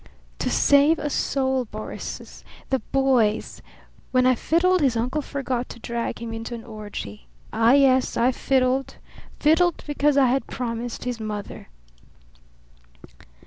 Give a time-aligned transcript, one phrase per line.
[0.39, 3.61] "To save a soul, Boris the boy's.
[4.09, 7.27] When I fiddled his uncle forgot to drag him into an orgy.
[7.53, 8.95] Ah, yes; I fiddled,
[9.39, 11.67] fiddled because I had promised his mother!"